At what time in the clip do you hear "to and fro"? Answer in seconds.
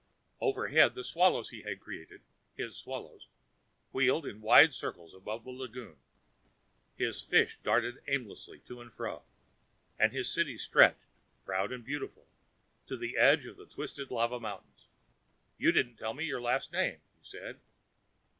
8.61-9.21